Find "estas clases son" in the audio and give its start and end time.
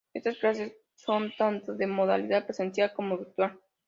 0.15-1.31